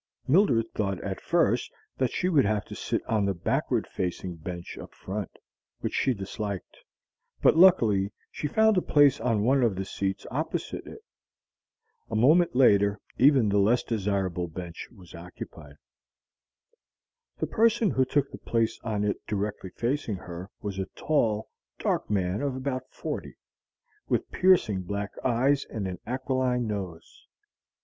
Mildred 0.27 0.65
thought 0.73 0.99
at 1.03 1.21
first 1.21 1.71
that 1.99 2.09
she 2.11 2.27
would 2.27 2.43
have 2.43 2.65
to 2.65 2.73
sit 2.75 3.05
on 3.05 3.23
the 3.25 3.35
backward 3.35 3.85
facing 3.85 4.35
bench 4.35 4.75
up 4.79 4.95
front, 4.95 5.29
which 5.81 5.93
she 5.93 6.15
disliked; 6.15 6.79
but 7.43 7.55
luckily 7.55 8.11
she 8.31 8.47
found 8.47 8.77
a 8.77 8.81
place 8.81 9.19
on 9.21 9.43
one 9.43 9.61
of 9.61 9.75
the 9.75 9.85
seats 9.85 10.25
opposite 10.31 10.87
it. 10.87 11.01
A 12.09 12.15
moment 12.15 12.55
later 12.55 12.99
even 13.19 13.47
the 13.49 13.59
less 13.59 13.83
desirable 13.83 14.47
bench 14.47 14.87
was 14.91 15.13
occupied. 15.13 15.75
The 17.37 17.45
person 17.45 17.91
who 17.91 18.03
took 18.03 18.31
the 18.31 18.39
place 18.39 18.79
on 18.83 19.03
it 19.03 19.17
directly 19.27 19.69
facing 19.69 20.15
her 20.15 20.49
was 20.63 20.79
a 20.79 20.87
tall, 20.95 21.47
dark 21.77 22.09
man 22.09 22.41
of 22.41 22.55
about 22.55 22.89
forty, 22.89 23.35
with 24.09 24.31
piercing 24.31 24.81
black 24.81 25.11
eyes 25.23 25.63
and 25.65 25.87
an 25.87 25.99
aquiline 26.07 26.65
nose. 26.65 27.27